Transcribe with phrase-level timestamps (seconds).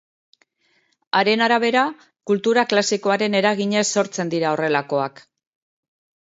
[1.19, 1.83] Haren arabera,
[2.31, 5.23] kultura klasikoaren eraginez sortzen dira horrelakoak.